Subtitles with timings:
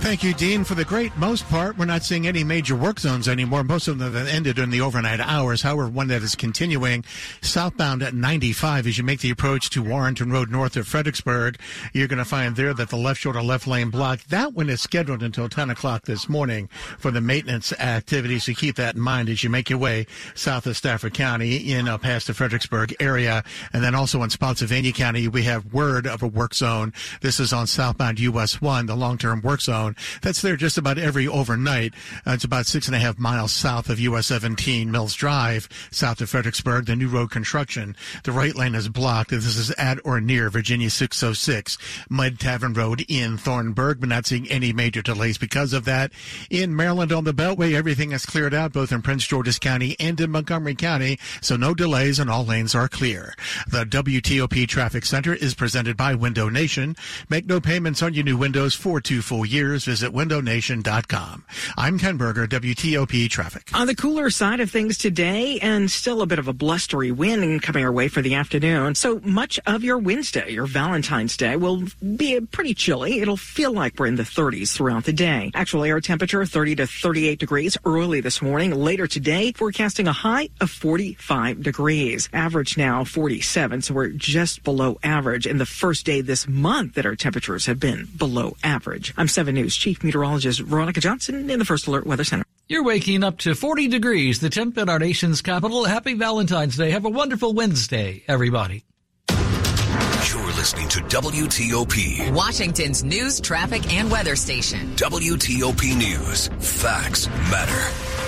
[0.00, 0.64] Thank you, Dean.
[0.64, 3.62] For the great most part, we're not seeing any major work zones anymore.
[3.62, 5.60] Most of them have ended in the overnight hours.
[5.60, 7.04] However, one that is continuing
[7.42, 11.58] southbound at 95 as you make the approach to Warrenton Road north of Fredericksburg,
[11.92, 14.20] you're going to find there that the left shoulder left lane block.
[14.24, 16.68] That one is scheduled until 10 o'clock this morning
[16.98, 18.44] for the maintenance activities.
[18.44, 21.86] So keep that in mind as you make your way south of Stafford County in
[21.86, 23.44] uh, past the Fredericksburg area.
[23.74, 26.94] And then also in Spotsylvania County, we have word of a work zone.
[27.20, 29.87] This is on southbound US 1, the long-term work zone
[30.22, 31.94] that's there just about every overnight.
[32.26, 36.20] Uh, it's about six and a half miles south of US 17 Mills Drive, south
[36.20, 36.86] of Fredericksburg.
[36.86, 37.96] The new road construction.
[38.24, 39.30] The right lane is blocked.
[39.30, 44.48] This is at or near Virginia 606 Mud Tavern Road in Thornburg, but not seeing
[44.48, 46.12] any major delays because of that.
[46.50, 50.20] In Maryland on the Beltway, everything is cleared out both in Prince George's County and
[50.20, 53.34] in Montgomery County, so no delays and all lanes are clear.
[53.68, 56.96] The WTOP Traffic Center is presented by Window Nation.
[57.28, 59.77] Make no payments on your new windows for two full years.
[59.84, 61.44] Visit windownation.com.
[61.76, 63.70] I'm Ken Berger, WTOP Traffic.
[63.74, 67.62] On the cooler side of things today, and still a bit of a blustery wind
[67.62, 68.94] coming our way for the afternoon.
[68.94, 71.84] So much of your Wednesday, your Valentine's Day, will
[72.16, 73.20] be pretty chilly.
[73.20, 75.50] It'll feel like we're in the 30s throughout the day.
[75.54, 78.74] Actual air temperature 30 to 38 degrees early this morning.
[78.74, 82.28] Later today, forecasting a high of 45 degrees.
[82.32, 85.46] Average now 47, so we're just below average.
[85.46, 89.12] And the first day this month that our temperatures have been below average.
[89.16, 92.44] I'm 7 News Chief Meteorologist Veronica Johnson in the First Alert Weather Center.
[92.68, 95.84] You're waking up to 40 degrees, the temp in our nation's capital.
[95.84, 96.90] Happy Valentine's Day.
[96.90, 98.84] Have a wonderful Wednesday, everybody.
[99.30, 104.94] You're listening to WTOP, Washington's news, traffic, and weather station.
[104.96, 106.48] WTOP News.
[106.58, 108.18] Facts matter.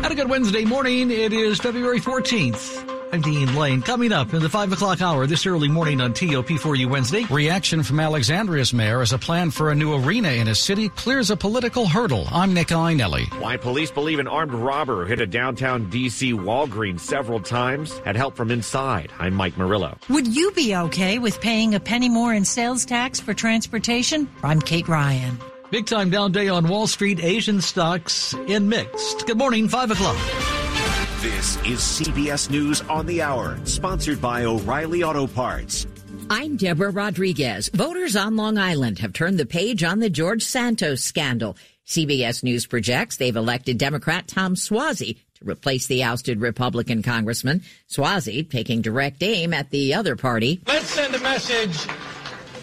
[0.00, 1.10] Had a good Wednesday morning.
[1.10, 2.97] It is February 14th.
[3.10, 3.80] I'm Dean Lane.
[3.80, 7.24] Coming up in the 5 o'clock hour this early morning on TOP4U Wednesday.
[7.30, 11.30] Reaction from Alexandria's mayor as a plan for a new arena in his city clears
[11.30, 12.26] a political hurdle.
[12.30, 13.32] I'm Nick Iannelli.
[13.40, 16.34] Why police believe an armed robber hit a downtown D.C.
[16.34, 19.10] Walgreens several times had help from inside.
[19.18, 19.96] I'm Mike Murillo.
[20.10, 24.28] Would you be okay with paying a penny more in sales tax for transportation?
[24.42, 25.38] I'm Kate Ryan.
[25.70, 27.20] Big time down day on Wall Street.
[27.20, 29.26] Asian stocks in mixed.
[29.26, 30.57] Good morning, 5 o'clock.
[31.20, 35.84] This is CBS News on the Hour, sponsored by O'Reilly Auto Parts.
[36.30, 37.70] I'm Deborah Rodriguez.
[37.70, 41.56] Voters on Long Island have turned the page on the George Santos scandal.
[41.84, 47.64] CBS News projects they've elected Democrat Tom Suozzi to replace the ousted Republican congressman.
[47.90, 50.60] Suozzi taking direct aim at the other party.
[50.68, 51.84] Let's send a message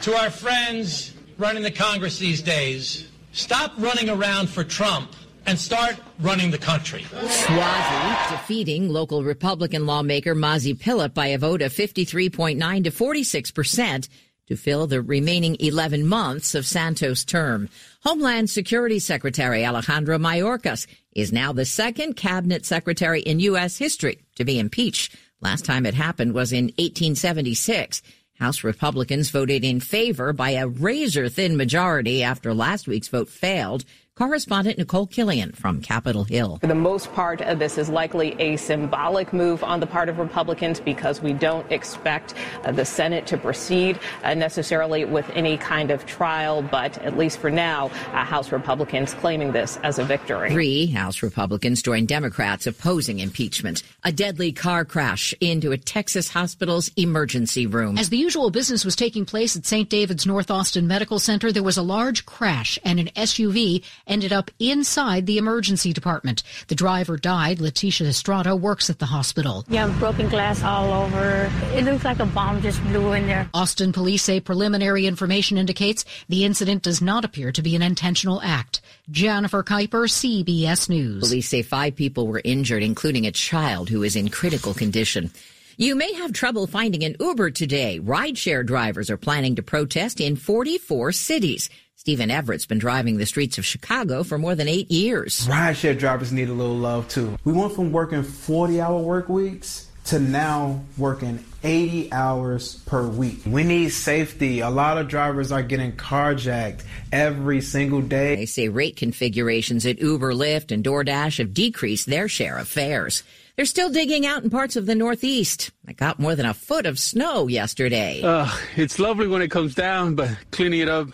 [0.04, 3.10] to our friends running the Congress these days.
[3.34, 5.12] Stop running around for Trump
[5.46, 7.02] and start running the country.
[7.04, 14.10] Suozzi defeating local Republican lawmaker Mazi Pilip by a vote of 53.9 to 46 percent
[14.48, 17.70] to fill the remaining 11 months of Santos' term.
[18.04, 23.78] Homeland Security Secretary Alejandro Mayorkas is now the second cabinet secretary in U.S.
[23.78, 25.16] history to be impeached.
[25.42, 28.02] Last time it happened was in 1876.
[28.40, 33.86] House Republicans voted in favor by a razor thin majority after last week's vote failed.
[34.18, 36.58] Correspondent Nicole Killion from Capitol Hill.
[36.62, 40.20] For the most part, uh, this is likely a symbolic move on the part of
[40.20, 42.34] Republicans because we don't expect
[42.64, 46.62] uh, the Senate to proceed uh, necessarily with any kind of trial.
[46.62, 50.50] But at least for now, uh, House Republicans claiming this as a victory.
[50.50, 53.84] Three House Republicans joined Democrats opposing impeachment.
[54.06, 57.97] A deadly car crash into a Texas hospital's emergency room.
[57.97, 59.90] As the usual business was taking place at St.
[59.90, 64.52] David's North Austin Medical Center, there was a large crash and an SUV ended up
[64.59, 66.43] inside the emergency department.
[66.67, 67.59] The driver died.
[67.59, 69.66] Letitia Estrada works at the hospital.
[69.67, 71.52] Yeah, broken glass all over.
[71.73, 73.49] It looks like a bomb just blew in there.
[73.53, 78.41] Austin police say preliminary information indicates the incident does not appear to be an intentional
[78.41, 78.81] act.
[79.09, 81.28] Jennifer Kuiper, CBS News.
[81.28, 85.31] Police say five people were injured, including a child who is in critical condition.
[85.78, 87.99] You may have trouble finding an Uber today.
[87.99, 91.69] Rideshare drivers are planning to protest in 44 cities.
[91.97, 95.47] Stephen Everett's been driving the streets of Chicago for more than eight years.
[95.47, 97.38] Rideshare drivers need a little love too.
[97.46, 103.40] We went from working 40 hour work weeks to now working 80 hours per week.
[103.46, 104.59] We need safety.
[104.59, 106.84] A lot of drivers are getting carjacked
[107.14, 108.36] every single day.
[108.36, 113.24] They say rate configurations at Uber, Lyft, and DoorDash have decreased their share of fares.
[113.56, 115.72] They're still digging out in parts of the Northeast.
[115.88, 118.22] I got more than a foot of snow yesterday.
[118.22, 121.08] Uh, it's lovely when it comes down, but cleaning it up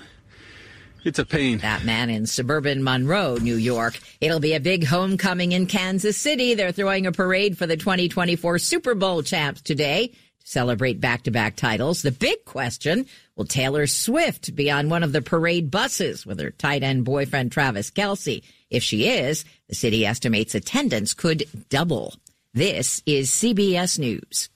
[1.04, 1.60] it's a pain.
[1.60, 4.00] That man in suburban Monroe, New York.
[4.20, 6.54] It'll be a big homecoming in Kansas City.
[6.54, 11.32] They're throwing a parade for the 2024 Super Bowl champs today to celebrate back to
[11.32, 12.02] back titles.
[12.02, 16.52] The big question will Taylor Swift be on one of the parade buses with her
[16.52, 18.44] tight end boyfriend Travis Kelce?
[18.70, 22.14] If she is, the city estimates attendance could double.
[22.54, 24.50] This is CBS News.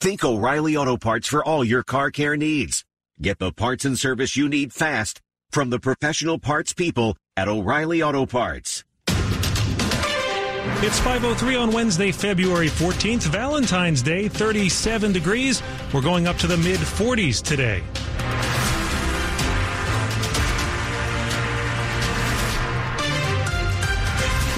[0.00, 2.84] Think O'Reilly Auto Parts for all your car care needs.
[3.20, 5.20] Get the parts and service you need fast
[5.50, 8.84] from the professional parts people at O'Reilly Auto Parts.
[10.80, 15.62] It's 503 on Wednesday, February 14th, Valentine's Day, 37 degrees.
[15.92, 17.82] We're going up to the mid 40s today.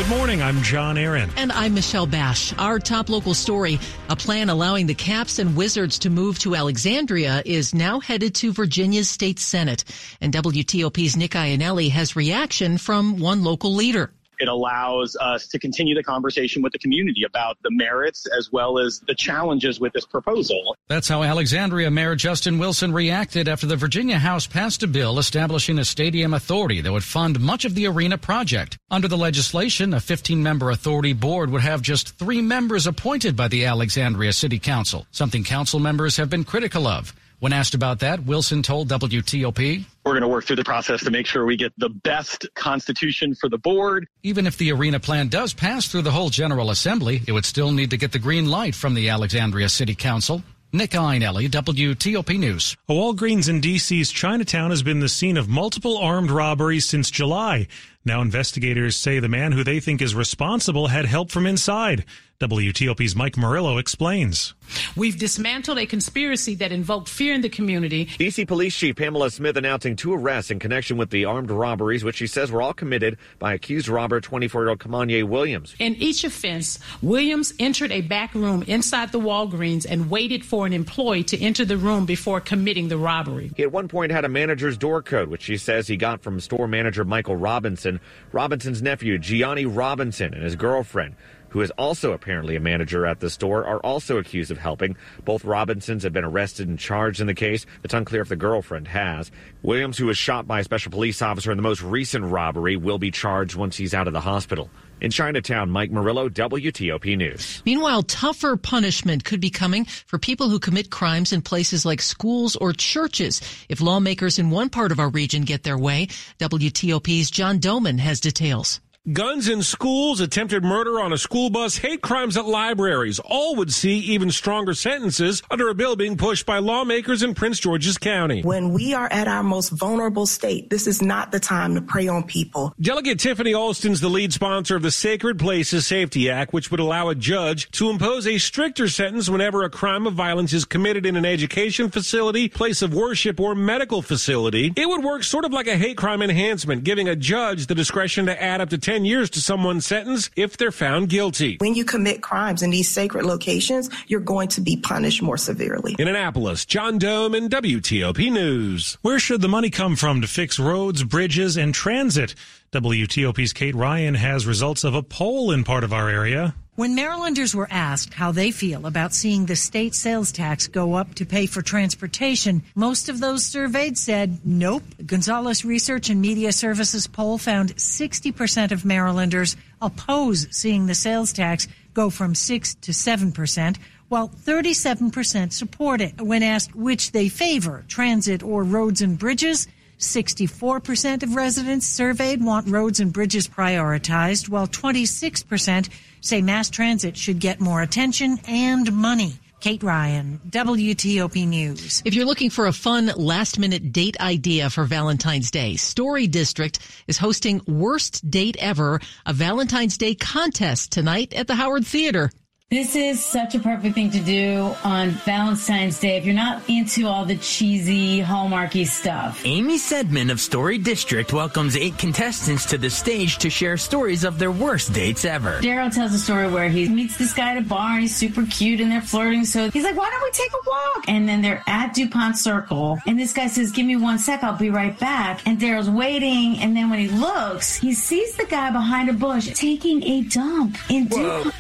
[0.01, 0.41] Good morning.
[0.41, 1.29] I'm John Aaron.
[1.37, 2.55] And I'm Michelle Basch.
[2.57, 7.43] Our top local story a plan allowing the Caps and Wizards to move to Alexandria
[7.45, 9.85] is now headed to Virginia's state Senate.
[10.23, 14.11] And WTOP's Nick Iannelli has reaction from one local leader.
[14.41, 18.79] It allows us to continue the conversation with the community about the merits as well
[18.79, 20.77] as the challenges with this proposal.
[20.89, 25.79] That's how Alexandria Mayor Justin Wilson reacted after the Virginia House passed a bill establishing
[25.79, 28.79] a stadium authority that would fund much of the arena project.
[28.91, 33.49] Under the legislation, a 15 member authority board would have just three members appointed by
[33.49, 37.15] the Alexandria City Council, something council members have been critical of.
[37.41, 41.11] When asked about that, Wilson told WTOP, We're going to work through the process to
[41.11, 44.07] make sure we get the best constitution for the board.
[44.23, 47.73] Even if the arena plan does pass through the whole General Assembly, it would still
[47.73, 50.43] need to get the green light from the Alexandria City Council.
[50.73, 52.77] Nick Iannelli, WTOP News.
[52.89, 57.67] A Walgreens in D.C.'s Chinatown has been the scene of multiple armed robberies since July.
[58.05, 62.07] Now investigators say the man who they think is responsible had help from inside.
[62.41, 64.55] WTOP's Mike Murillo explains.
[64.97, 68.07] We've dismantled a conspiracy that invoked fear in the community.
[68.07, 72.17] DC Police Chief Pamela Smith announcing two arrests in connection with the armed robberies, which
[72.17, 75.75] she says were all committed by accused robber 24 year old Kamanye Williams.
[75.79, 80.73] In each offense, Williams entered a back room inside the Walgreens and waited for an
[80.73, 83.51] employee to enter the room before committing the robbery.
[83.55, 86.41] He at one point had a manager's door code, which she says he got from
[86.41, 88.00] store manager Michael Robinson.
[88.33, 91.15] Robinson's nephew, Gianni Robinson, and his girlfriend
[91.51, 94.97] who is also apparently a manager at the store, are also accused of helping.
[95.25, 97.67] Both Robinsons have been arrested and charged in the case.
[97.85, 99.31] It's unclear if the girlfriend has.
[99.63, 102.99] Williams, who was shot by a special police officer in the most recent robbery, will
[102.99, 104.71] be charged once he's out of the hospital.
[105.01, 107.63] In Chinatown, Mike Murillo, WTOP News.
[107.65, 112.55] Meanwhile, tougher punishment could be coming for people who commit crimes in places like schools
[112.57, 113.41] or churches.
[113.71, 116.09] If lawmakers in one part of our region get their way,
[116.39, 118.81] WTOP's John Domen has details.
[119.11, 123.73] Guns in schools, attempted murder on a school bus, hate crimes at libraries, all would
[123.73, 128.43] see even stronger sentences under a bill being pushed by lawmakers in Prince George's County.
[128.43, 132.09] When we are at our most vulnerable state, this is not the time to prey
[132.09, 132.75] on people.
[132.79, 137.09] Delegate Tiffany Alston's the lead sponsor of the Sacred Places Safety Act, which would allow
[137.09, 141.17] a judge to impose a stricter sentence whenever a crime of violence is committed in
[141.17, 144.75] an education facility, place of worship, or medical facility.
[144.77, 148.27] It would work sort of like a hate crime enhancement, giving a judge the discretion
[148.27, 151.57] to add up to 10 years to someone's sentence if they're found guilty.
[151.61, 155.95] When you commit crimes in these sacred locations, you're going to be punished more severely.
[156.01, 158.99] In Annapolis, John Domen WTOP News.
[159.03, 162.35] Where should the money come from to fix roads, bridges, and transit?
[162.73, 166.55] WTOP's Kate Ryan has results of a poll in part of our area.
[166.77, 171.17] When Marylanders were asked how they feel about seeing the state sales tax go up
[171.17, 174.85] to pay for transportation, most of those surveyed said nope.
[175.05, 181.67] Gonzalez Research and Media Services poll found 60% of Marylanders oppose seeing the sales tax
[181.93, 186.21] go from 6 to 7%, while 37% support it.
[186.21, 189.67] When asked which they favor, transit or roads and bridges,
[190.01, 195.89] 64% of residents surveyed want roads and bridges prioritized, while 26%
[196.21, 199.35] say mass transit should get more attention and money.
[199.61, 202.03] Kate Ryan, WTOP News.
[202.07, 206.79] If you're looking for a fun last minute date idea for Valentine's Day, Story District
[207.07, 212.31] is hosting Worst Date Ever, a Valentine's Day contest tonight at the Howard Theater.
[212.71, 217.09] This is such a perfect thing to do on Valentine's Day if you're not into
[217.09, 219.43] all the cheesy, hallmarky stuff.
[219.45, 224.39] Amy Saidman of Story District welcomes eight contestants to the stage to share stories of
[224.39, 225.59] their worst dates ever.
[225.61, 228.47] Daryl tells a story where he meets this guy at a bar and he's super
[228.47, 229.45] cute and they're flirting.
[229.45, 231.05] So he's like, why don't we take a walk?
[231.09, 234.57] And then they're at DuPont Circle and this guy says, give me one sec, I'll
[234.57, 235.45] be right back.
[235.45, 236.61] And Daryl's waiting.
[236.61, 240.79] And then when he looks, he sees the guy behind a bush taking a dump
[240.89, 241.53] in DuPont.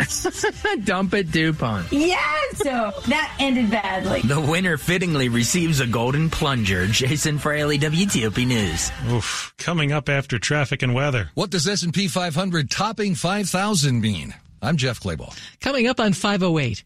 [1.00, 1.90] Dump at DuPont.
[1.92, 2.59] Yes!
[2.59, 4.21] So that ended badly.
[4.21, 6.87] The winner fittingly receives a golden plunger.
[6.88, 8.92] Jason Fraley, WTOP News.
[9.09, 9.54] Oof.
[9.57, 11.30] Coming up after traffic and weather.
[11.33, 14.35] What does S&P 500 topping 5,000 mean?
[14.61, 15.35] I'm Jeff Clabaugh.
[15.62, 16.85] Coming up on 508.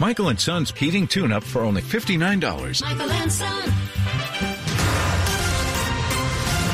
[0.00, 2.82] Michael and Son's heating tune-up for only $59.
[2.82, 3.72] Michael and Son.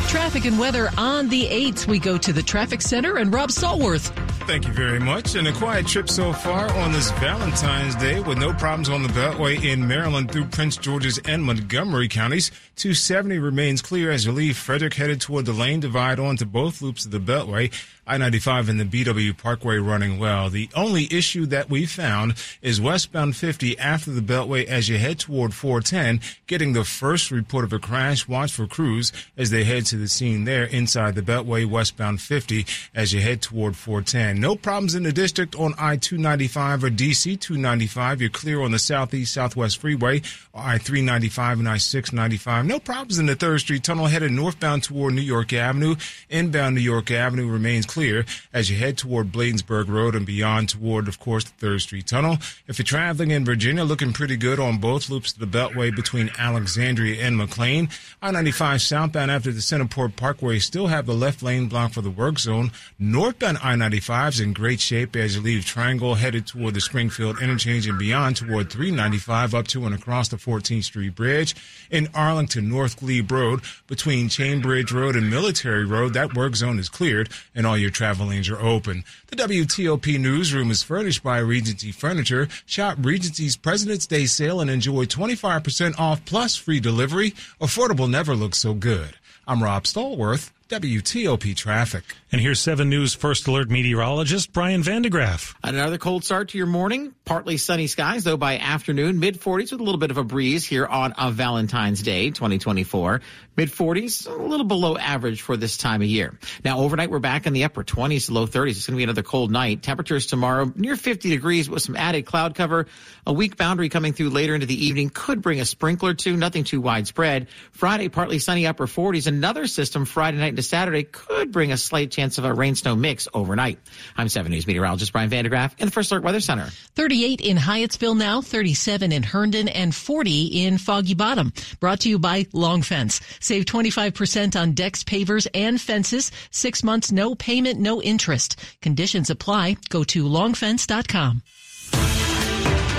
[0.09, 1.87] Traffic and weather on the 8th.
[1.87, 4.11] We go to the traffic center and Rob Stallworth.
[4.45, 5.35] Thank you very much.
[5.35, 9.09] And a quiet trip so far on this Valentine's Day with no problems on the
[9.09, 12.51] Beltway in Maryland through Prince George's and Montgomery counties.
[12.77, 17.05] 270 remains clear as you leave Frederick headed toward the lane divide onto both loops
[17.05, 17.73] of the Beltway.
[18.05, 20.51] I-95 and the BW Parkway running well.
[20.51, 25.21] The only issue that we found is westbound 50 after the Beltway as you head
[25.21, 28.27] toward 410, getting the first report of a crash.
[28.27, 32.67] Watch for crews as they head to the scene there inside the Beltway westbound 50
[32.93, 34.32] as you head toward 410.
[34.33, 38.23] And no problems in the district on I 295 or DC 295.
[38.23, 40.23] You're clear on the Southeast Southwest Freeway,
[40.55, 42.65] I 395 and I 695.
[42.65, 45.97] No problems in the 3rd Street Tunnel headed northbound toward New York Avenue.
[46.31, 48.25] Inbound New York Avenue remains clear
[48.55, 52.39] as you head toward Bladensburg Road and beyond toward, of course, the 3rd Street Tunnel.
[52.67, 56.31] If you're traveling in Virginia, looking pretty good on both loops of the Beltway between
[56.39, 57.91] Alexandria and McLean.
[58.23, 62.09] I 95 southbound after the Centreport Parkway still have the left lane blocked for the
[62.09, 62.71] work zone.
[62.99, 67.43] Northbound I 95 95's in great shape as you leave Triangle headed toward the Springfield
[67.43, 71.57] interchange and beyond toward 395 up to and across the 14th Street Bridge.
[71.91, 76.79] In Arlington, North Glebe Road between Chain Bridge Road and Military Road, that work zone
[76.79, 79.03] is cleared and all your travel lanes are open.
[79.27, 82.47] The WTOP newsroom is furnished by Regency Furniture.
[82.65, 87.33] Shop Regency's President's Day sale and enjoy 25% off plus free delivery.
[87.61, 89.17] Affordable never looks so good.
[89.49, 92.05] I'm Rob Stallworth WTOP traffic.
[92.31, 95.55] And here's 7 News First Alert meteorologist Brian van de Graaff.
[95.63, 97.15] Another cold start to your morning.
[97.25, 100.65] Partly sunny skies, though by afternoon, mid 40s with a little bit of a breeze
[100.65, 103.21] here on a Valentine's Day 2024.
[103.55, 106.39] Mid 40s, a little below average for this time of year.
[106.65, 108.71] Now, overnight, we're back in the upper 20s to low 30s.
[108.71, 109.83] It's going to be another cold night.
[109.83, 112.87] Temperatures tomorrow near 50 degrees with some added cloud cover.
[113.27, 116.65] A weak boundary coming through later into the evening could bring a sprinkler too, nothing
[116.65, 117.49] too widespread.
[117.73, 119.27] Friday, partly sunny upper 40s.
[119.27, 122.95] Another system Friday night into Saturday could bring a slight chance of a rain snow
[122.95, 123.79] mix overnight.
[124.17, 126.67] I'm 7 News meteorologist Brian van de Graaff in the First Alert Weather Center.
[126.95, 131.53] 38 in Hyattsville now, 37 in Herndon, and 40 in Foggy Bottom.
[131.81, 133.21] Brought to you by Long Fence.
[133.41, 136.31] Save 25% on decks, pavers, and fences.
[136.51, 138.63] Six months, no payment, no interest.
[138.83, 139.77] Conditions apply.
[139.89, 141.43] Go to longfence.com.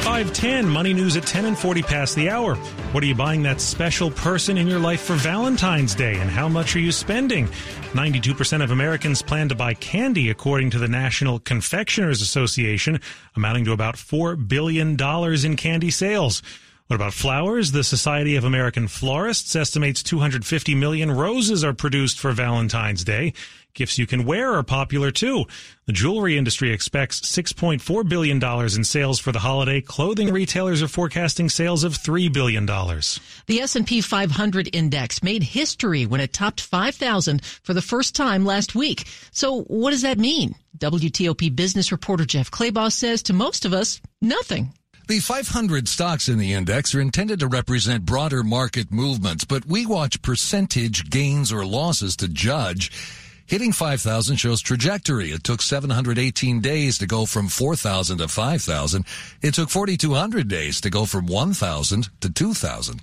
[0.03, 2.55] 510 money news at 10 and 40 past the hour.
[2.91, 6.49] What are you buying that special person in your life for Valentine's Day and how
[6.49, 7.47] much are you spending?
[7.93, 12.99] 92% of Americans plan to buy candy according to the National Confectioners Association,
[13.37, 16.43] amounting to about $4 billion in candy sales.
[16.87, 17.71] What about flowers?
[17.71, 23.31] The Society of American Florists estimates 250 million roses are produced for Valentine's Day.
[23.75, 25.45] Gifts you can wear are popular too.
[25.87, 29.81] The jewelry industry expects $6.4 billion in sales for the holiday.
[29.81, 32.67] Clothing retailers are forecasting sales of $3 billion.
[32.67, 38.75] The S&P 500 index made history when it topped 5,000 for the first time last
[38.75, 39.07] week.
[39.31, 40.53] So what does that mean?
[40.77, 44.71] WTOP business reporter Jeff Clabaugh says to most of us, nothing.
[45.07, 49.85] The 500 stocks in the index are intended to represent broader market movements, but we
[49.85, 52.91] watch percentage gains or losses to judge.
[53.45, 55.31] Hitting 5,000 shows trajectory.
[55.31, 59.05] It took 718 days to go from 4,000 to 5,000.
[59.41, 63.01] It took 4,200 days to go from 1,000 to 2,000.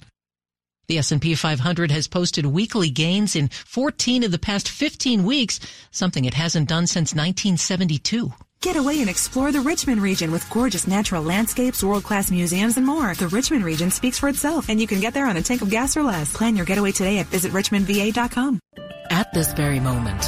[0.89, 5.61] The S&P 500 has posted weekly gains in 14 of the past 15 weeks,
[5.93, 8.33] something it hasn't done since 1972.
[8.63, 13.15] Get away and explore the Richmond region with gorgeous natural landscapes, world-class museums, and more.
[13.15, 15.71] The Richmond region speaks for itself, and you can get there on a tank of
[15.71, 16.37] gas or less.
[16.37, 18.61] Plan your getaway today at visitrichmondva.com.
[19.09, 20.21] At this very moment,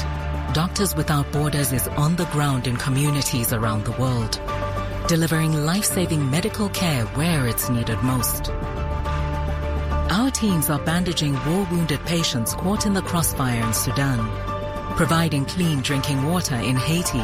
[0.54, 4.40] Doctors Without Borders is on the ground in communities around the world,
[5.08, 8.48] delivering life-saving medical care where it's needed most.
[10.10, 14.26] Our teams are bandaging war-wounded patients caught in the crossfire in Sudan,
[14.96, 17.20] providing clean drinking water in Haiti,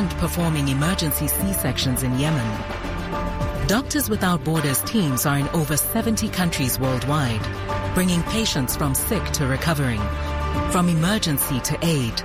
[0.00, 3.66] and performing emergency C-sections in Yemen.
[3.66, 7.44] Doctors Without Borders teams are in over 70 countries worldwide,
[7.94, 10.00] bringing patients from sick to recovering,
[10.70, 12.18] from emergency to aid,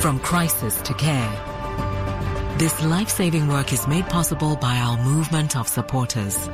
[0.00, 1.30] from crisis to care.
[2.56, 6.48] This life-saving work is made possible by our movement of supporters.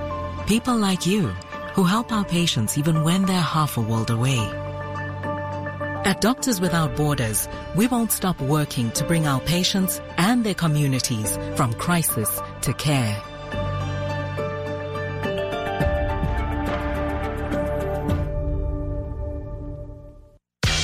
[0.49, 1.29] People like you,
[1.75, 4.60] who help our patients even when they're half a world away.
[6.11, 11.39] At Doctors Without Borders, we won't stop working to bring our patients and their communities
[11.55, 13.17] from crisis to care.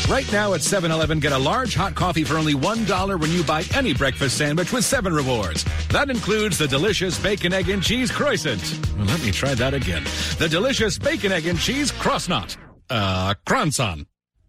[0.09, 3.43] Right now at 7 Eleven, get a large hot coffee for only $1 when you
[3.43, 5.65] buy any breakfast sandwich with 7 rewards.
[5.89, 8.63] That includes the delicious bacon, egg, and cheese croissant.
[8.97, 10.05] Let me try that again.
[10.39, 12.57] The delicious bacon, egg, and cheese croissant.
[12.89, 14.07] Uh, croissant.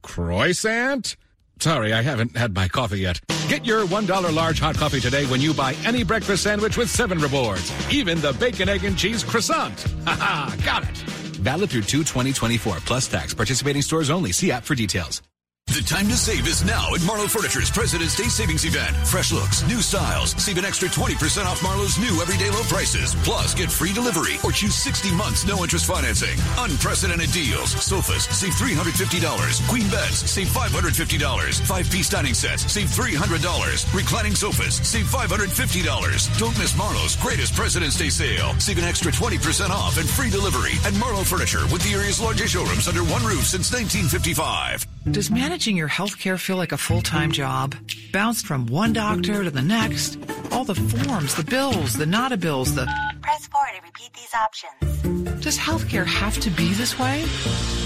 [0.08, 1.16] Croissant?
[1.60, 3.20] Sorry, I haven't had my coffee yet.
[3.50, 7.20] Get your $1 large hot coffee today when you buy any breakfast sandwich with 7
[7.20, 7.72] rewards.
[7.94, 9.86] Even the bacon, egg, and cheese croissant.
[10.08, 10.98] Ha ha, got it.
[11.44, 13.34] Valid through 2 2024 plus tax.
[13.34, 14.32] Participating stores only.
[14.32, 15.22] See app for details.
[15.68, 18.96] The time to save is now at Marlowe Furniture's President's Day Savings Event.
[19.06, 20.32] Fresh looks, new styles.
[20.42, 23.14] Save an extra 20% off Marlowe's new everyday low prices.
[23.28, 26.40] Plus, get free delivery or choose 60 months no interest financing.
[26.58, 27.72] Unprecedented deals.
[27.84, 29.68] Sofas, save $350.
[29.68, 31.60] Queen beds, save $550.
[31.62, 33.94] Five-piece dining sets, save $300.
[33.94, 36.40] Reclining sofas, save $550.
[36.40, 38.56] Don't miss Marlowe's greatest President's Day sale.
[38.58, 42.54] Save an extra 20% off and free delivery at Marlowe Furniture with the area's largest
[42.54, 44.88] showrooms under one roof since 1955.
[45.12, 47.74] Does managing your healthcare feel like a full time job?
[48.12, 50.20] Bounced from one doctor to the next?
[50.52, 53.17] All the forms, the bills, the not bills, the.
[53.28, 55.44] Press 4 to repeat these options.
[55.44, 57.26] Does healthcare have to be this way?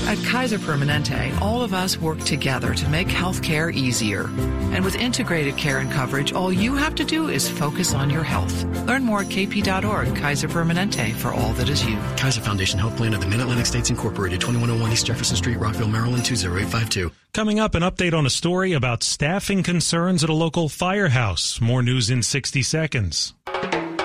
[0.06, 4.26] At Kaiser Permanente, all of us work together to make healthcare easier.
[4.72, 8.22] And with integrated care and coverage, all you have to do is focus on your
[8.22, 8.66] health.
[8.86, 10.16] Learn more at kp.org.
[10.16, 11.98] Kaiser Permanente for all that is you.
[12.18, 16.24] Kaiser Foundation Health Plan of the Mid-Atlantic States Incorporated, 2101 East Jefferson Street, Rockville, Maryland,
[16.24, 17.12] 20852.
[17.34, 21.60] Coming up, an update on a story about staffing concerns at a local firehouse.
[21.60, 23.34] More news in 60 seconds.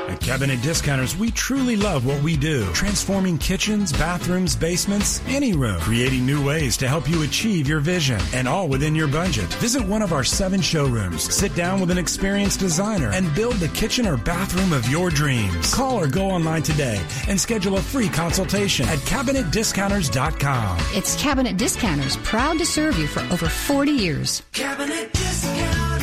[0.08, 2.64] At Cabinet Discounters, we truly love what we do.
[2.72, 5.80] Transforming kitchens, bathrooms, basements, any room.
[5.80, 8.20] Creating new ways to help you achieve your vision.
[8.32, 9.52] And all within your budget.
[9.54, 11.22] Visit one of our seven showrooms.
[11.34, 15.74] Sit down with an experienced designer and build the kitchen or bathroom of your dreams.
[15.74, 20.78] Call or go online today and schedule a free consultation at CabinetDiscounters.com.
[20.92, 24.42] It's Cabinet Discounters, proud to serve you for over 40 years.
[24.52, 25.95] Cabinet Discounters.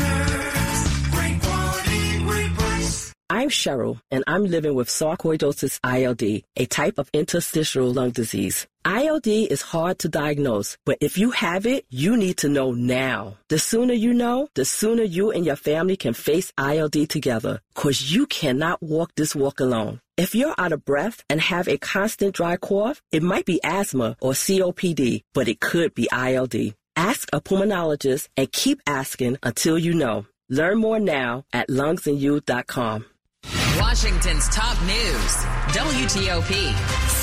[3.53, 8.67] Cheryl, and I'm living with sarcoidosis ILD, a type of interstitial lung disease.
[8.85, 13.37] ILD is hard to diagnose, but if you have it, you need to know now.
[13.47, 18.01] The sooner you know, the sooner you and your family can face ILD together, cause
[18.01, 20.01] you cannot walk this walk alone.
[20.17, 24.17] If you're out of breath and have a constant dry cough, it might be asthma
[24.19, 26.75] or COPD, but it could be ILD.
[26.95, 30.25] Ask a pulmonologist and keep asking until you know.
[30.49, 33.05] Learn more now at lungsandyou.com.
[33.83, 35.35] Washington's top news,
[35.75, 36.73] WTOP.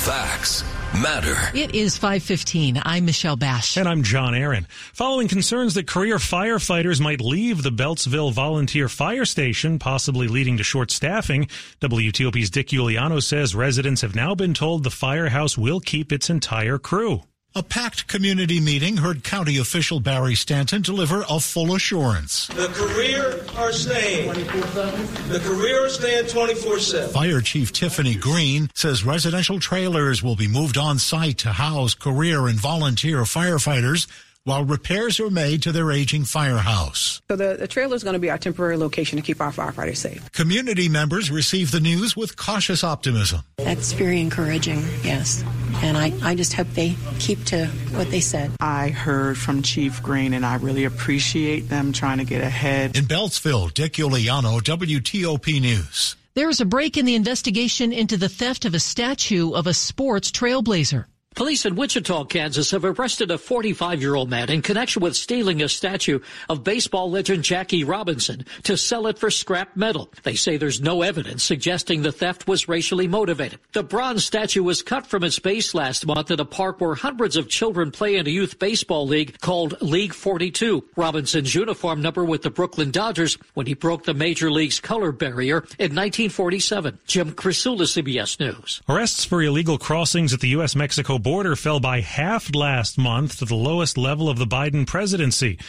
[0.05, 1.35] Facts matter.
[1.57, 2.79] It is 515.
[2.85, 3.77] I'm Michelle Basch.
[3.77, 4.67] And I'm John Aaron.
[4.93, 10.63] Following concerns that career firefighters might leave the Beltsville Volunteer Fire Station, possibly leading to
[10.63, 11.47] short staffing,
[11.81, 16.77] WTOP's Dick Uliano says residents have now been told the firehouse will keep its entire
[16.77, 17.23] crew.
[17.53, 22.47] A packed community meeting heard county official Barry Stanton deliver a full assurance.
[22.47, 24.29] The career are staying.
[24.29, 27.09] The career are staying 24 7.
[27.09, 32.47] Fire Chief Tiffany Green says residential trailers will be moved on site to house career
[32.47, 34.07] and volunteer firefighters
[34.43, 37.21] while repairs are made to their aging firehouse.
[37.29, 39.97] So the, the trailer is going to be our temporary location to keep our firefighters
[39.97, 40.31] safe.
[40.31, 43.41] Community members receive the news with cautious optimism.
[43.57, 45.43] That's very encouraging, yes.
[45.75, 48.51] And I, I just hope they keep to what they said.
[48.59, 52.97] I heard from Chief Green, and I really appreciate them trying to get ahead.
[52.97, 56.15] In Beltsville, Dick Uliano, WTOP News.
[56.33, 60.31] There's a break in the investigation into the theft of a statue of a sports
[60.31, 61.05] trailblazer.
[61.33, 65.61] Police in Wichita, Kansas have arrested a 45 year old man in connection with stealing
[65.61, 70.11] a statue of baseball legend Jackie Robinson to sell it for scrap metal.
[70.23, 73.59] They say there's no evidence suggesting the theft was racially motivated.
[73.71, 77.37] The bronze statue was cut from its base last month at a park where hundreds
[77.37, 80.83] of children play in a youth baseball league called League 42.
[80.97, 85.59] Robinson's uniform number with the Brooklyn Dodgers when he broke the major league's color barrier
[85.79, 86.99] in 1947.
[87.07, 88.81] Jim Krasula, CBS News.
[88.89, 90.75] Arrests for illegal crossings at the U.S.
[90.75, 95.59] Mexico border fell by half last month to the lowest level of the Biden presidency.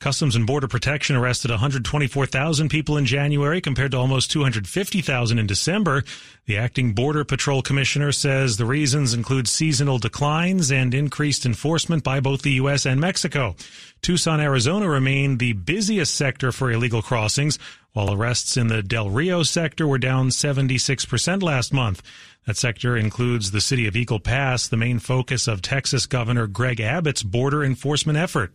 [0.00, 6.04] Customs and Border Protection arrested 124,000 people in January compared to almost 250,000 in December.
[6.46, 12.20] The acting Border Patrol Commissioner says the reasons include seasonal declines and increased enforcement by
[12.20, 12.86] both the U.S.
[12.86, 13.56] and Mexico.
[14.00, 17.58] Tucson, Arizona remained the busiest sector for illegal crossings,
[17.92, 22.02] while arrests in the Del Rio sector were down 76% last month.
[22.46, 26.80] That sector includes the city of Eagle Pass, the main focus of Texas Governor Greg
[26.80, 28.52] Abbott's border enforcement effort.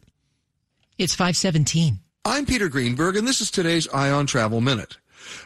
[1.04, 2.00] It's 517.
[2.24, 4.96] I'm Peter Greenberg, and this is today's Eye on Travel Minute.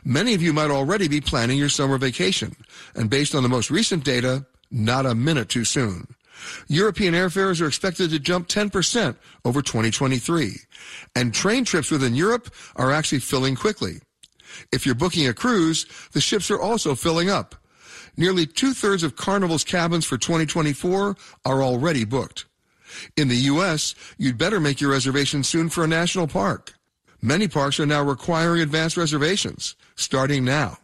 [0.06, 2.56] Many of you might already be planning your summer vacation,
[2.94, 6.06] and based on the most recent data, not a minute too soon.
[6.68, 9.16] European airfares are expected to jump 10%
[9.46, 10.58] over 2023,
[11.16, 14.00] and train trips within Europe are actually filling quickly.
[14.72, 17.56] If you're booking a cruise, the ships are also filling up.
[18.16, 21.16] Nearly two-thirds of Carnival's cabins for 2024
[21.46, 22.46] are already booked.
[23.16, 26.74] In the U.S., you'd better make your reservation soon for a national park.
[27.22, 30.78] Many parks are now requiring advance reservations, starting now.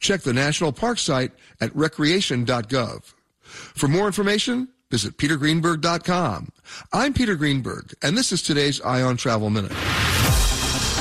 [0.00, 3.14] Check the national park site at recreation.gov.
[3.42, 6.52] For more information, visit petergreenberg.com.
[6.92, 9.72] I'm Peter Greenberg, and this is today's Eye on Travel Minute.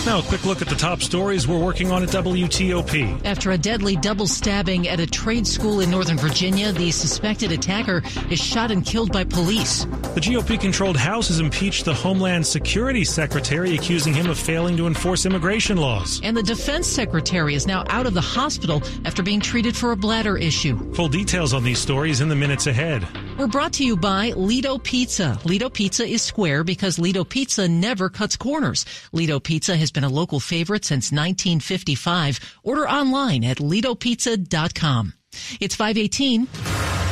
[0.03, 3.23] Now, a quick look at the top stories we're working on at WTOP.
[3.23, 8.01] After a deadly double stabbing at a trade school in Northern Virginia, the suspected attacker
[8.31, 9.85] is shot and killed by police.
[10.15, 14.87] The GOP controlled House has impeached the Homeland Security Secretary, accusing him of failing to
[14.87, 16.19] enforce immigration laws.
[16.23, 19.95] And the defense secretary is now out of the hospital after being treated for a
[19.95, 20.93] bladder issue.
[20.95, 23.07] Full details on these stories in the minutes ahead.
[23.37, 25.39] We're brought to you by Lido Pizza.
[25.45, 28.85] Lido Pizza is square because Lido Pizza never cuts corners.
[29.13, 32.39] Lido Pizza has been a local favorite since 1955.
[32.63, 35.13] Order online at lidopizza.com.
[35.59, 37.10] It's 518.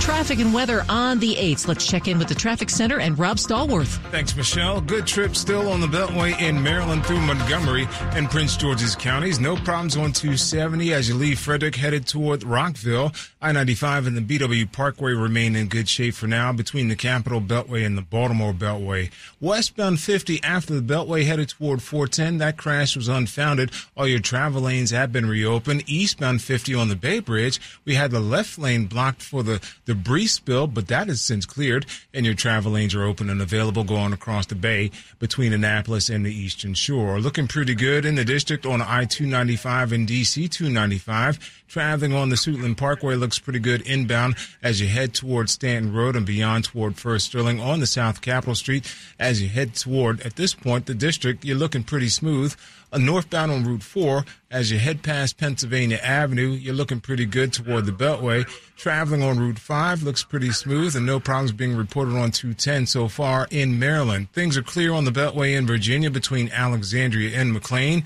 [0.00, 1.68] Traffic and weather on the 8th.
[1.68, 3.98] Let's check in with the traffic center and Rob Stallworth.
[4.10, 4.80] Thanks, Michelle.
[4.80, 9.38] Good trip still on the Beltway in Maryland through Montgomery and Prince George's counties.
[9.38, 13.12] No problems on 270 as you leave Frederick headed toward Rockville.
[13.40, 17.86] I-95 and the BW Parkway remain in good shape for now between the Capitol Beltway
[17.86, 19.10] and the Baltimore Beltway.
[19.40, 22.38] Westbound 50 after the Beltway headed toward 410.
[22.38, 23.70] That crash was unfounded.
[23.96, 25.84] All your travel lanes have been reopened.
[25.86, 27.60] Eastbound 50 on the Bay Bridge.
[27.84, 29.60] We had the left lane blocked for the
[30.00, 33.84] debris spill, but that has since cleared, and your travel lanes are open and available
[33.84, 37.20] going across the bay between Annapolis and the Eastern Shore.
[37.20, 41.38] Looking pretty good in the district on I-295 and DC-295.
[41.70, 46.16] Traveling on the Suitland Parkway looks pretty good inbound as you head toward Stanton Road
[46.16, 48.92] and beyond toward Firth Sterling on the South Capitol Street.
[49.20, 52.56] As you head toward, at this point, the district, you're looking pretty smooth.
[52.92, 57.52] Uh, northbound on Route 4, as you head past Pennsylvania Avenue, you're looking pretty good
[57.52, 58.48] toward the Beltway.
[58.76, 63.06] Traveling on Route 5 looks pretty smooth and no problems being reported on 210 so
[63.06, 64.32] far in Maryland.
[64.32, 68.02] Things are clear on the Beltway in Virginia between Alexandria and McLean.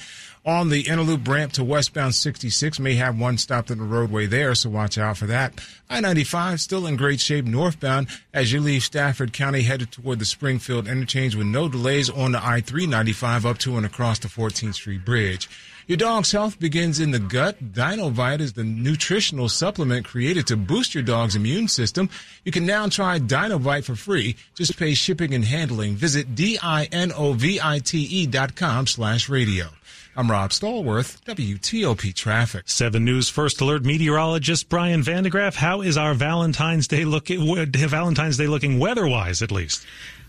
[0.47, 4.27] On the Inner Loop ramp to westbound 66 may have one stopped in the roadway
[4.27, 5.55] there, so watch out for that.
[5.89, 10.87] I-95 still in great shape northbound as you leave Stafford County headed toward the Springfield
[10.87, 15.49] interchange with no delays on the I-395 up to and across the 14th Street Bridge.
[15.87, 17.73] Your dog's health begins in the gut.
[17.73, 22.11] Dinovite is the nutritional supplement created to boost your dog's immune system.
[22.45, 24.37] You can now try Dinovite for free.
[24.55, 25.97] Just pay shipping and handling.
[25.97, 29.69] Visit D-I-N-O-V-I-T-E dot com slash radio.
[30.17, 32.69] I'm Rob Stallworth, WTOP Traffic.
[32.69, 35.57] 7 News First Alert meteorologist Brian van de Graaff.
[35.57, 39.85] How is our Valentine's Day looking, Valentine's Day looking weather-wise at least?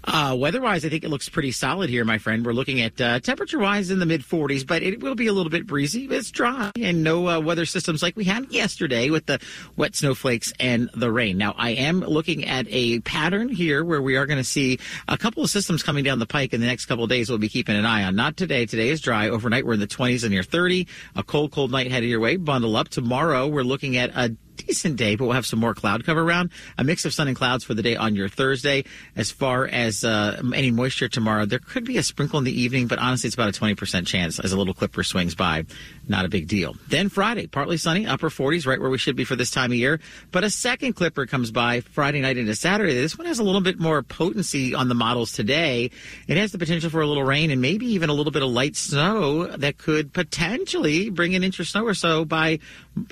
[0.07, 2.45] Uh, weather-wise, I think it looks pretty solid here, my friend.
[2.45, 5.49] We're looking at uh, temperature-wise in the mid 40s, but it will be a little
[5.49, 6.05] bit breezy.
[6.05, 9.39] It's dry and no uh, weather systems like we had yesterday with the
[9.75, 11.39] wet snowflakes and the rain.
[11.39, 15.17] Now, I am looking at a pattern here where we are going to see a
[15.17, 17.29] couple of systems coming down the pike in the next couple of days.
[17.29, 18.15] We'll be keeping an eye on.
[18.15, 18.67] Not today.
[18.67, 19.29] Today is dry.
[19.29, 20.87] Overnight, we're in the 20s and near 30.
[21.15, 22.35] A cold, cold night headed your way.
[22.35, 22.89] Bundle up.
[22.89, 24.35] Tomorrow, we're looking at a
[24.65, 26.51] decent day, but we'll have some more cloud cover around.
[26.77, 28.83] A mix of sun and clouds for the day on your Thursday.
[29.15, 32.87] As far as uh, any moisture tomorrow, there could be a sprinkle in the evening,
[32.87, 35.65] but honestly, it's about a 20% chance as a little clipper swings by.
[36.07, 36.75] Not a big deal.
[36.87, 39.77] Then Friday, partly sunny, upper 40s, right where we should be for this time of
[39.77, 39.99] year.
[40.31, 42.93] But a second clipper comes by Friday night into Saturday.
[42.93, 45.89] This one has a little bit more potency on the models today.
[46.27, 48.49] It has the potential for a little rain and maybe even a little bit of
[48.49, 52.59] light snow that could potentially bring an inch of snow or so by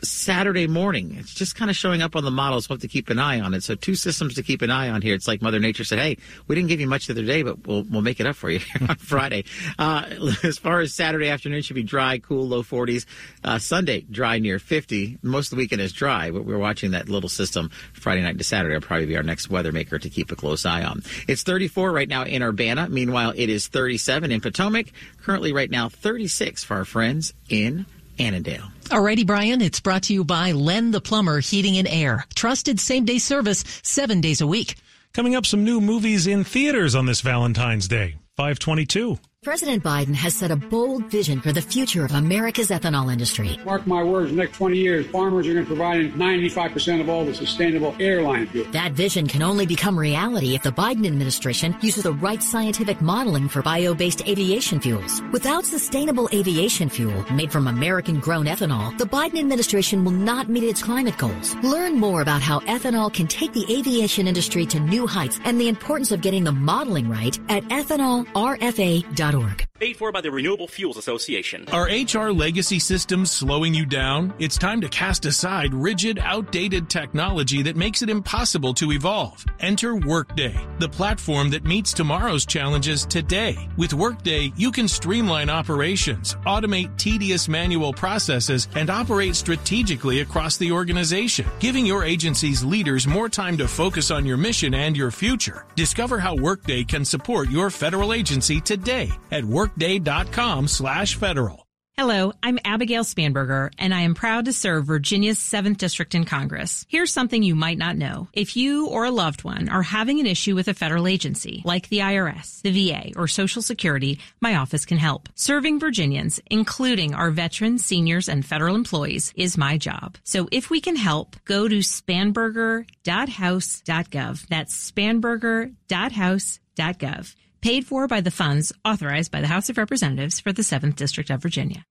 [0.03, 1.15] Saturday morning.
[1.19, 2.69] It's just just kind of showing up on the models.
[2.69, 3.63] We'll have to keep an eye on it.
[3.63, 5.13] So two systems to keep an eye on here.
[5.13, 7.67] It's like Mother Nature said, "Hey, we didn't give you much the other day, but
[7.67, 9.43] we'll we'll make it up for you on Friday."
[9.77, 10.05] Uh,
[10.43, 13.05] as far as Saturday afternoon, should be dry, cool, low 40s.
[13.43, 15.19] Uh, Sunday, dry near 50.
[15.21, 16.31] Most of the weekend is dry.
[16.31, 18.73] But we're watching that little system Friday night to Saturday.
[18.73, 21.03] Will probably be our next weather maker to keep a close eye on.
[21.27, 22.87] It's 34 right now in Urbana.
[22.89, 24.87] Meanwhile, it is 37 in Potomac.
[25.21, 27.85] Currently, right now, 36 for our friends in
[28.19, 28.71] Annandale.
[28.85, 32.25] Alrighty, Brian, it's brought to you by Len the Plumber Heating and Air.
[32.35, 34.75] Trusted same day service seven days a week.
[35.13, 38.15] Coming up, some new movies in theaters on this Valentine's Day.
[38.35, 39.19] 522.
[39.43, 43.59] President Biden has set a bold vision for the future of America's ethanol industry.
[43.65, 47.25] Mark my words, the next 20 years, farmers are going to provide 95% of all
[47.25, 48.65] the sustainable airline fuel.
[48.71, 53.49] That vision can only become reality if the Biden administration uses the right scientific modeling
[53.49, 55.21] for bio-based aviation fuels.
[55.33, 60.81] Without sustainable aviation fuel made from American-grown ethanol, the Biden administration will not meet its
[60.81, 61.55] climate goals.
[61.55, 65.67] Learn more about how ethanol can take the aviation industry to new heights and the
[65.67, 69.72] importance of getting the modeling right at ethanolrfa.org org.
[69.83, 71.67] Paid for by the Renewable Fuels Association.
[71.73, 74.33] Are HR legacy systems slowing you down?
[74.39, 79.45] It's time to cast aside rigid, outdated technology that makes it impossible to evolve.
[79.59, 83.57] Enter Workday, the platform that meets tomorrow's challenges today.
[83.75, 90.71] With Workday, you can streamline operations, automate tedious manual processes, and operate strategically across the
[90.71, 95.65] organization, giving your agency's leaders more time to focus on your mission and your future.
[95.75, 99.43] Discover how Workday can support your federal agency today at
[99.73, 101.63] workday.com slash federal.
[101.95, 106.87] Hello, I'm Abigail Spanberger, and I am proud to serve Virginia's 7th District in Congress.
[106.89, 108.29] Here's something you might not know.
[108.33, 111.89] If you or a loved one are having an issue with a federal agency, like
[111.89, 115.29] the IRS, the VA, or Social Security, my office can help.
[115.35, 120.17] Serving Virginians, including our veterans, seniors, and federal employees, is my job.
[120.23, 124.47] So if we can help, go to spanberger.house.gov.
[124.47, 130.63] That's spanberger.house.gov paid for by the funds authorized by the House of Representatives for the
[130.63, 131.85] 7th District of Virginia.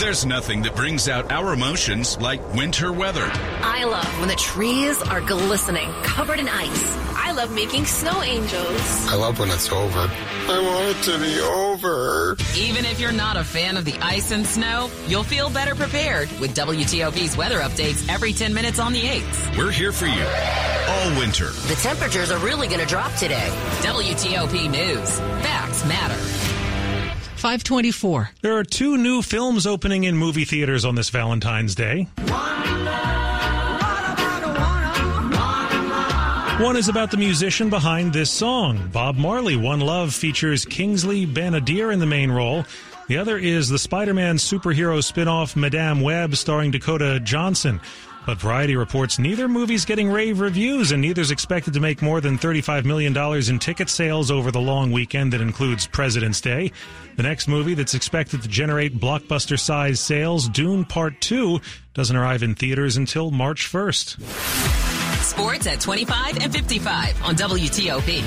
[0.00, 3.28] There's nothing that brings out our emotions like winter weather.
[3.60, 6.96] I love when the trees are glistening, covered in ice.
[7.14, 9.06] I love making snow angels.
[9.08, 10.08] I love when it's over.
[10.08, 12.34] I want it to be over.
[12.56, 16.30] Even if you're not a fan of the ice and snow, you'll feel better prepared
[16.40, 19.58] with WTOP's weather updates every 10 minutes on the 8th.
[19.58, 20.24] We're here for you
[20.88, 21.50] all winter.
[21.68, 23.50] The temperatures are really going to drop today.
[23.82, 25.20] WTOP News.
[25.44, 26.49] Facts matter.
[27.40, 28.30] 524.
[28.42, 32.06] There are two new films opening in movie theaters on this Valentine's Day.
[36.60, 38.90] One is about the musician behind this song.
[38.92, 42.66] Bob Marley, One Love, features Kingsley Ben-Adir in the main role.
[43.08, 47.80] The other is the Spider Man superhero spin off Madame Web, starring Dakota Johnson.
[48.26, 52.38] But Variety reports neither movie's getting rave reviews, and neither's expected to make more than
[52.38, 53.16] $35 million
[53.48, 56.70] in ticket sales over the long weekend that includes President's Day.
[57.16, 61.60] The next movie that's expected to generate blockbuster size sales, Dune Part 2,
[61.94, 64.20] doesn't arrive in theaters until March 1st.
[65.22, 68.22] Sports at 25 and 55 on WTOP.